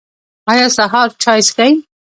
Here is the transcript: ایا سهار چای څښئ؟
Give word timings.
ایا 0.51 0.67
سهار 0.77 1.07
چای 1.21 1.41
څښئ؟ 1.47 1.71